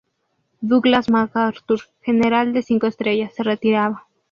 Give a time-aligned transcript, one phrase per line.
[0.71, 4.07] Douglas MacArthur, general de cinco estrellas, se retiraba.